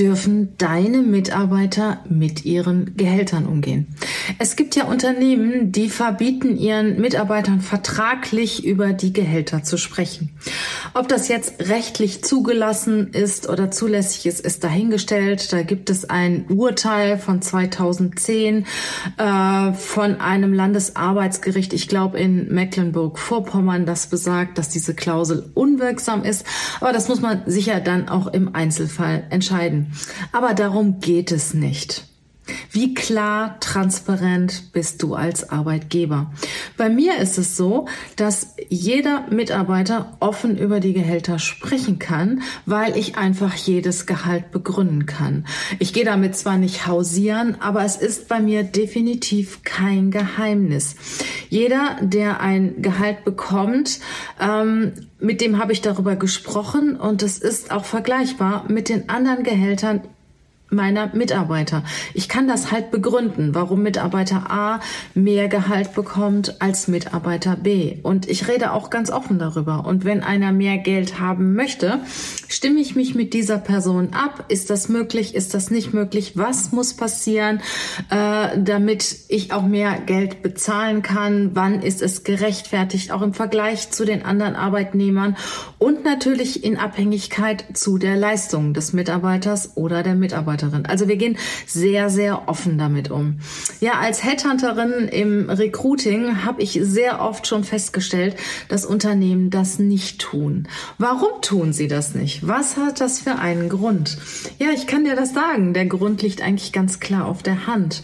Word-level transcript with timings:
dürfen 0.00 0.56
deine 0.56 1.02
Mitarbeiter 1.02 2.02
mit 2.08 2.46
ihren 2.46 2.96
Gehältern 2.96 3.44
umgehen? 3.44 3.86
Es 4.38 4.56
gibt 4.56 4.74
ja 4.74 4.84
Unternehmen, 4.84 5.72
die 5.72 5.90
verbieten 5.90 6.56
ihren 6.56 6.98
Mitarbeitern 6.98 7.60
vertraglich 7.60 8.64
über 8.64 8.94
die 8.94 9.12
Gehälter 9.12 9.62
zu 9.62 9.76
sprechen. 9.76 10.30
Ob 10.94 11.08
das 11.08 11.28
jetzt 11.28 11.68
rechtlich 11.68 12.24
zugelassen 12.24 13.12
ist 13.12 13.48
oder 13.48 13.70
zulässig 13.70 14.24
ist, 14.24 14.40
ist 14.40 14.64
dahingestellt. 14.64 15.52
Da 15.52 15.62
gibt 15.62 15.90
es 15.90 16.08
ein 16.08 16.46
Urteil 16.48 17.18
von 17.18 17.42
2010 17.42 18.64
äh, 19.18 19.72
von 19.74 20.20
einem 20.20 20.54
Landesarbeitsgericht, 20.54 21.74
ich 21.74 21.88
glaube 21.88 22.18
in 22.18 22.52
Mecklenburg-Vorpommern, 22.52 23.84
das 23.84 24.06
besagt, 24.06 24.56
dass 24.56 24.70
diese 24.70 24.94
Klausel 24.94 25.50
unwirksam 25.52 26.24
ist. 26.24 26.46
Aber 26.80 26.94
das 26.94 27.08
muss 27.08 27.20
man 27.20 27.42
sicher 27.44 27.80
dann 27.80 28.08
auch 28.08 28.28
im 28.28 28.54
Einzelfall 28.54 29.24
entscheiden. 29.28 29.89
Aber 30.32 30.54
darum 30.54 31.00
geht 31.00 31.32
es 31.32 31.54
nicht. 31.54 32.04
Wie 32.70 32.94
klar, 32.94 33.58
transparent 33.60 34.72
bist 34.72 35.02
du 35.02 35.14
als 35.14 35.50
Arbeitgeber? 35.50 36.32
Bei 36.76 36.88
mir 36.88 37.18
ist 37.18 37.38
es 37.38 37.56
so, 37.56 37.86
dass 38.16 38.54
jeder 38.68 39.26
Mitarbeiter 39.30 40.16
offen 40.20 40.56
über 40.56 40.80
die 40.80 40.92
Gehälter 40.92 41.38
sprechen 41.38 41.98
kann, 41.98 42.42
weil 42.66 42.96
ich 42.96 43.16
einfach 43.16 43.54
jedes 43.54 44.06
Gehalt 44.06 44.50
begründen 44.50 45.06
kann. 45.06 45.46
Ich 45.78 45.92
gehe 45.92 46.04
damit 46.04 46.36
zwar 46.36 46.56
nicht 46.56 46.86
hausieren, 46.86 47.56
aber 47.60 47.84
es 47.84 47.96
ist 47.96 48.28
bei 48.28 48.40
mir 48.40 48.62
definitiv 48.62 49.62
kein 49.62 50.10
Geheimnis. 50.10 50.96
Jeder, 51.48 51.96
der 52.00 52.40
ein 52.40 52.82
Gehalt 52.82 53.24
bekommt, 53.24 54.00
ähm, 54.40 54.92
mit 55.18 55.40
dem 55.40 55.58
habe 55.58 55.72
ich 55.72 55.82
darüber 55.82 56.16
gesprochen 56.16 56.96
und 56.96 57.22
es 57.22 57.38
ist 57.38 57.70
auch 57.70 57.84
vergleichbar 57.84 58.64
mit 58.68 58.88
den 58.88 59.08
anderen 59.08 59.44
Gehältern 59.44 60.02
meiner 60.70 61.14
Mitarbeiter. 61.14 61.82
Ich 62.14 62.28
kann 62.28 62.48
das 62.48 62.72
halt 62.72 62.90
begründen, 62.90 63.54
warum 63.54 63.82
Mitarbeiter 63.82 64.50
A 64.50 64.80
mehr 65.14 65.48
Gehalt 65.48 65.94
bekommt 65.94 66.60
als 66.60 66.88
Mitarbeiter 66.88 67.56
B. 67.56 67.98
Und 68.02 68.28
ich 68.28 68.48
rede 68.48 68.72
auch 68.72 68.90
ganz 68.90 69.10
offen 69.10 69.38
darüber. 69.38 69.84
Und 69.86 70.04
wenn 70.04 70.22
einer 70.22 70.52
mehr 70.52 70.78
Geld 70.78 71.18
haben 71.20 71.54
möchte, 71.54 72.00
stimme 72.48 72.80
ich 72.80 72.94
mich 72.94 73.14
mit 73.14 73.34
dieser 73.34 73.58
Person 73.58 74.10
ab. 74.12 74.44
Ist 74.48 74.70
das 74.70 74.88
möglich? 74.88 75.34
Ist 75.34 75.54
das 75.54 75.70
nicht 75.70 75.92
möglich? 75.92 76.32
Was 76.36 76.72
muss 76.72 76.94
passieren, 76.94 77.60
äh, 78.10 78.58
damit 78.58 79.16
ich 79.28 79.52
auch 79.52 79.64
mehr 79.64 79.98
Geld 79.98 80.42
bezahlen 80.42 81.02
kann? 81.02 81.50
Wann 81.54 81.82
ist 81.82 82.02
es 82.02 82.24
gerechtfertigt? 82.24 83.12
Auch 83.12 83.22
im 83.22 83.34
Vergleich 83.34 83.90
zu 83.90 84.04
den 84.04 84.24
anderen 84.24 84.54
Arbeitnehmern 84.56 85.36
und 85.78 86.04
natürlich 86.04 86.64
in 86.64 86.76
Abhängigkeit 86.76 87.64
zu 87.74 87.98
der 87.98 88.16
Leistung 88.16 88.74
des 88.74 88.92
Mitarbeiters 88.92 89.76
oder 89.76 90.02
der 90.02 90.14
Mitarbeiterin. 90.14 90.59
Mitarbeiterin. 90.60 90.86
Also 90.86 91.08
wir 91.08 91.16
gehen 91.16 91.36
sehr, 91.66 92.10
sehr 92.10 92.48
offen 92.48 92.78
damit 92.78 93.10
um. 93.10 93.36
Ja, 93.80 93.94
als 94.00 94.24
Headhunterin 94.24 95.08
im 95.08 95.50
Recruiting 95.50 96.44
habe 96.44 96.62
ich 96.62 96.78
sehr 96.82 97.20
oft 97.20 97.46
schon 97.46 97.64
festgestellt, 97.64 98.36
dass 98.68 98.84
Unternehmen 98.84 99.50
das 99.50 99.78
nicht 99.78 100.20
tun. 100.20 100.68
Warum 100.98 101.40
tun 101.42 101.72
sie 101.72 101.88
das 101.88 102.14
nicht? 102.14 102.46
Was 102.46 102.76
hat 102.76 103.00
das 103.00 103.20
für 103.20 103.36
einen 103.36 103.68
Grund? 103.68 104.18
Ja, 104.58 104.68
ich 104.74 104.86
kann 104.86 105.04
dir 105.04 105.16
das 105.16 105.34
sagen. 105.34 105.74
Der 105.74 105.86
Grund 105.86 106.22
liegt 106.22 106.42
eigentlich 106.42 106.72
ganz 106.72 107.00
klar 107.00 107.26
auf 107.26 107.42
der 107.42 107.66
Hand. 107.66 108.02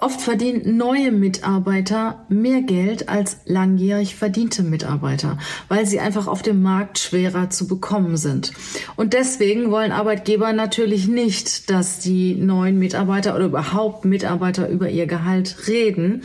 Oft 0.00 0.20
verdienen 0.20 0.76
neue 0.76 1.10
Mitarbeiter 1.10 2.24
mehr 2.28 2.62
Geld 2.62 3.08
als 3.08 3.38
langjährig 3.46 4.14
verdiente 4.14 4.62
Mitarbeiter, 4.62 5.38
weil 5.66 5.86
sie 5.86 5.98
einfach 5.98 6.28
auf 6.28 6.40
dem 6.42 6.62
Markt 6.62 7.00
schwerer 7.00 7.50
zu 7.50 7.66
bekommen 7.66 8.16
sind. 8.16 8.52
Und 8.94 9.12
deswegen 9.12 9.72
wollen 9.72 9.90
Arbeitgeber 9.90 10.52
natürlich 10.52 11.08
nicht, 11.08 11.68
dass 11.68 11.98
die 11.98 12.36
neuen 12.36 12.78
Mitarbeiter 12.78 13.34
oder 13.34 13.46
überhaupt 13.46 14.04
Mitarbeiter 14.04 14.68
über 14.68 14.88
ihr 14.88 15.06
Gehalt 15.06 15.66
reden, 15.66 16.22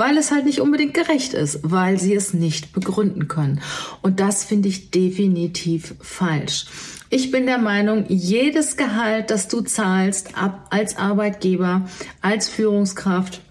weil 0.00 0.16
es 0.16 0.32
halt 0.32 0.46
nicht 0.46 0.62
unbedingt 0.62 0.94
gerecht 0.94 1.34
ist, 1.34 1.60
weil 1.62 2.00
sie 2.00 2.14
es 2.14 2.32
nicht 2.32 2.72
begründen 2.72 3.28
können. 3.28 3.60
Und 4.00 4.18
das 4.18 4.44
finde 4.44 4.70
ich 4.70 4.90
definitiv 4.90 5.94
falsch. 6.00 6.64
Ich 7.10 7.30
bin 7.30 7.44
der 7.44 7.58
Meinung, 7.58 8.06
jedes 8.08 8.78
Gehalt, 8.78 9.30
das 9.30 9.48
du 9.48 9.60
zahlst, 9.60 10.38
ab 10.38 10.68
als 10.70 10.96
Arbeitgeber, 10.96 11.82
als 12.22 12.48
Führungskraft, 12.48 13.42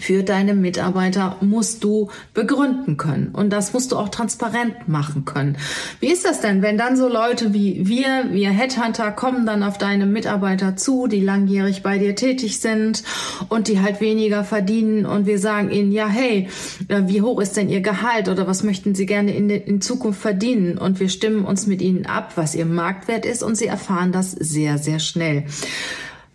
für 0.00 0.22
deine 0.22 0.54
Mitarbeiter 0.54 1.36
musst 1.40 1.84
du 1.84 2.10
begründen 2.34 2.96
können. 2.96 3.28
Und 3.32 3.50
das 3.50 3.72
musst 3.72 3.92
du 3.92 3.96
auch 3.96 4.08
transparent 4.08 4.88
machen 4.88 5.24
können. 5.24 5.56
Wie 6.00 6.08
ist 6.08 6.24
das 6.24 6.40
denn, 6.40 6.62
wenn 6.62 6.78
dann 6.78 6.96
so 6.96 7.08
Leute 7.08 7.54
wie 7.54 7.86
wir, 7.86 8.26
wir 8.30 8.50
Headhunter, 8.50 9.12
kommen 9.12 9.46
dann 9.46 9.62
auf 9.62 9.78
deine 9.78 10.06
Mitarbeiter 10.06 10.76
zu, 10.76 11.06
die 11.06 11.20
langjährig 11.20 11.82
bei 11.82 11.98
dir 11.98 12.14
tätig 12.14 12.60
sind 12.60 13.02
und 13.48 13.68
die 13.68 13.80
halt 13.80 14.00
weniger 14.00 14.44
verdienen 14.44 15.06
und 15.06 15.26
wir 15.26 15.38
sagen 15.38 15.70
ihnen, 15.70 15.92
ja, 15.92 16.08
hey, 16.08 16.48
äh, 16.88 17.02
wie 17.06 17.22
hoch 17.22 17.40
ist 17.40 17.56
denn 17.56 17.68
ihr 17.68 17.80
Gehalt 17.80 18.28
oder 18.28 18.46
was 18.46 18.62
möchten 18.62 18.94
sie 18.94 19.06
gerne 19.06 19.34
in, 19.34 19.50
in 19.50 19.80
Zukunft 19.80 20.20
verdienen? 20.20 20.78
Und 20.78 21.00
wir 21.00 21.08
stimmen 21.08 21.44
uns 21.44 21.66
mit 21.66 21.82
ihnen 21.82 22.06
ab, 22.06 22.32
was 22.36 22.54
ihr 22.54 22.66
Marktwert 22.66 23.26
ist 23.26 23.42
und 23.42 23.56
sie 23.56 23.66
erfahren 23.66 24.12
das 24.12 24.32
sehr, 24.32 24.78
sehr 24.78 24.98
schnell. 24.98 25.44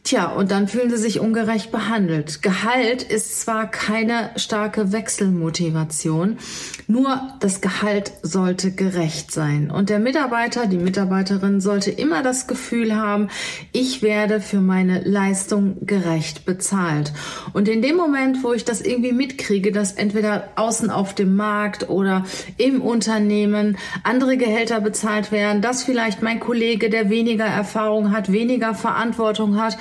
Tja, 0.04 0.26
und 0.26 0.52
dann 0.52 0.68
fühlen 0.68 0.90
sie 0.90 0.98
sich 0.98 1.22
ungerecht 1.22 1.72
behandelt. 1.72 2.42
Gehalt 2.42 3.04
ist 3.04 3.40
zwar 3.40 3.72
keine 3.72 4.32
starke 4.36 4.92
Wechselmotivation, 4.92 6.40
nur 6.88 7.22
das 7.40 7.62
Gehalt 7.62 8.12
sollte 8.22 8.72
gerecht 8.72 9.32
sein. 9.32 9.72
Und 9.72 9.90
der 9.90 10.00
Mitarbeiter, 10.00 10.68
die 10.68 10.78
Mitarbeiterin 10.78 11.62
sollte 11.62 11.90
immer 11.90 12.22
das 12.22 12.48
Gefühl 12.48 12.98
haben, 12.98 13.30
ich 13.72 14.02
werde 14.02 14.42
für 14.42 14.60
meine 14.60 15.00
Leistung 15.04 15.78
gerecht 15.86 16.44
bezahlt. 16.44 17.14
Und 17.54 17.70
in 17.70 17.82
dem 17.82 17.96
Moment, 17.96 18.44
wo 18.44 18.52
ich 18.52 18.66
das 18.66 18.82
irgendwie 18.82 19.14
mitkriege, 19.14 19.72
dass 19.72 19.94
entweder 19.94 20.50
außen 20.58 20.90
auf 20.90 21.16
dem 21.16 21.38
Markt 21.38 21.88
oder 21.88 22.26
im 22.58 22.82
Unternehmen 22.82 23.78
andere 24.04 24.36
Gehälter 24.36 24.82
bezahlt 24.82 25.32
werden, 25.32 25.62
dass 25.62 25.84
vielleicht 25.84 26.22
mein 26.22 26.42
Kollege, 26.42 26.90
der 26.90 27.10
weniger 27.10 27.46
Erfahrung 27.46 28.12
hat, 28.12 28.34
weniger 28.34 28.76
Verantwortung 28.76 29.58
hat, 29.62 29.78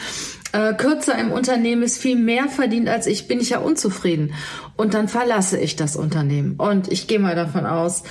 äh, 0.52 0.74
kürzer 0.74 1.18
im 1.18 1.32
Unternehmen 1.32 1.82
ist, 1.82 1.98
viel 1.98 2.16
mehr 2.16 2.48
verdient 2.48 2.88
als 2.88 3.06
ich, 3.06 3.28
bin 3.28 3.40
ich 3.40 3.50
ja 3.50 3.58
unzufrieden. 3.58 4.34
Und 4.76 4.94
dann 4.94 5.08
verlasse 5.08 5.58
ich 5.58 5.76
das 5.76 5.96
Unternehmen. 5.96 6.56
Und 6.56 6.90
ich 6.90 7.06
gehe 7.06 7.18
mal 7.18 7.34
davon 7.34 7.66
aus, 7.66 8.04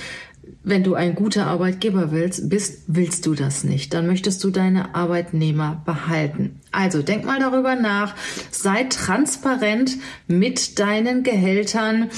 wenn 0.64 0.84
du 0.84 0.94
ein 0.94 1.14
guter 1.14 1.46
Arbeitgeber 1.46 2.12
willst, 2.12 2.48
bist, 2.48 2.84
willst 2.86 3.26
du 3.26 3.34
das 3.34 3.64
nicht. 3.64 3.94
Dann 3.94 4.06
möchtest 4.06 4.42
du 4.44 4.50
deine 4.50 4.94
Arbeitnehmer 4.94 5.82
behalten. 5.84 6.60
Also 6.70 7.02
denk 7.02 7.24
mal 7.24 7.40
darüber 7.40 7.74
nach. 7.74 8.14
Sei 8.50 8.84
transparent 8.84 9.96
mit 10.28 10.78
deinen 10.78 11.22
Gehältern 11.22 12.10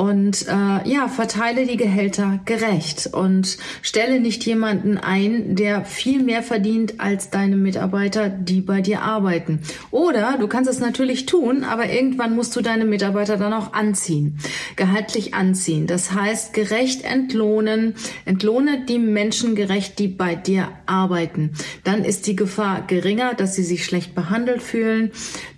und 0.00 0.46
äh, 0.48 0.88
ja, 0.88 1.08
verteile 1.08 1.66
die 1.66 1.76
Gehälter 1.76 2.40
gerecht 2.46 3.10
und 3.12 3.58
stelle 3.82 4.18
nicht 4.18 4.46
jemanden 4.46 4.96
ein, 4.96 5.56
der 5.56 5.84
viel 5.84 6.22
mehr 6.22 6.42
verdient 6.42 7.00
als 7.00 7.28
deine 7.28 7.58
Mitarbeiter, 7.58 8.30
die 8.30 8.62
bei 8.62 8.80
dir 8.80 9.02
arbeiten. 9.02 9.60
Oder 9.90 10.38
du 10.40 10.48
kannst 10.48 10.70
es 10.70 10.80
natürlich 10.80 11.26
tun, 11.26 11.64
aber 11.64 11.90
irgendwann 11.90 12.34
musst 12.34 12.56
du 12.56 12.62
deine 12.62 12.86
Mitarbeiter 12.86 13.36
dann 13.36 13.52
auch 13.52 13.74
anziehen, 13.74 14.38
gehaltlich 14.74 15.34
anziehen. 15.34 15.86
Das 15.86 16.12
heißt, 16.12 16.54
gerecht 16.54 17.04
entlohnen, 17.04 17.94
entlohne 18.24 18.86
die 18.86 18.98
Menschen 18.98 19.54
gerecht, 19.54 19.98
die 19.98 20.08
bei 20.08 20.34
dir 20.34 20.68
arbeiten. 20.86 21.50
Dann 21.84 22.06
ist 22.06 22.26
die 22.26 22.36
Gefahr 22.36 22.86
geringer, 22.86 23.34
dass 23.34 23.54
sie 23.54 23.64
sich 23.64 23.84
schlecht 23.84 24.14
behandelt 24.14 24.62
fühlen, 24.62 25.10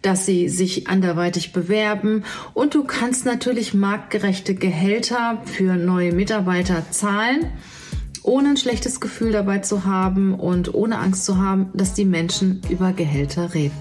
dass 0.03 0.27
sie 0.27 0.49
sich 0.49 0.89
anderweitig 0.89 1.53
bewerben 1.53 2.25
und 2.55 2.75
du 2.75 2.83
kannst 2.83 3.25
natürlich 3.25 3.73
marktgerecht 3.73 4.32
gerechte 4.33 4.55
Gehälter 4.55 5.43
für 5.45 5.77
neue 5.77 6.13
Mitarbeiter 6.13 6.91
zahlen, 6.91 7.53
ohne 8.23 8.49
ein 8.51 8.57
schlechtes 8.57 8.99
Gefühl 8.99 9.31
dabei 9.31 9.59
zu 9.59 9.85
haben 9.85 10.33
und 10.35 10.73
ohne 10.73 11.01
Angst 11.01 11.27
zu 11.27 11.37
haben, 11.37 11.69
dass 11.75 11.93
die 11.93 12.07
Menschen 12.07 12.63
über 12.71 12.95
Gehälter 12.95 13.53
reden. 13.53 13.77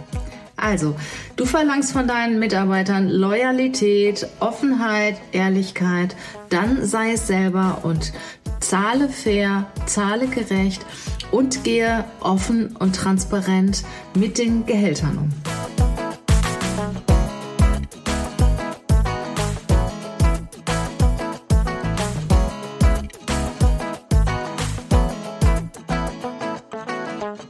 Also, 0.57 0.94
du 1.38 1.45
verlangst 1.45 1.94
von 1.94 2.06
deinen 2.06 2.38
Mitarbeitern 2.39 3.07
Loyalität, 3.07 4.27
Offenheit, 4.42 5.15
Ehrlichkeit, 5.31 6.18
dann 6.50 6.86
sei 6.86 7.13
es 7.13 7.27
selber 7.27 7.80
und 7.83 8.12
zahle 8.59 9.07
fair, 9.07 9.68
zahle 9.86 10.27
gerecht 10.27 10.86
und 11.31 11.63
gehe 11.63 12.04
offen 12.19 12.75
und 12.75 12.97
transparent 12.97 13.86
mit 14.15 14.38
den 14.38 14.65
Gehältern 14.65 15.18
um. 15.18 15.50